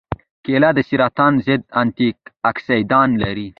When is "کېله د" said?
0.43-0.79